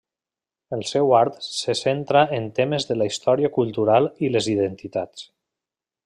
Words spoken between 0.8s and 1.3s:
seu